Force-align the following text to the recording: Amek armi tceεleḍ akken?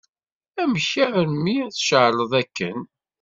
Amek 0.61 0.91
armi 1.17 1.57
tceεleḍ 1.73 2.31
akken? 2.41 2.79